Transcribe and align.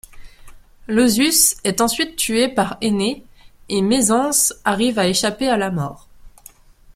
Lausus 0.87 1.57
est 1.63 1.79
ensuite 1.79 2.15
tué 2.15 2.47
par 2.47 2.79
Énée 2.81 3.23
et 3.69 3.83
Mézence 3.83 4.51
arrive 4.65 4.97
à 4.97 5.07
échapper 5.07 5.47
à 5.47 5.57
la 5.57 5.69
mort. 5.69 6.07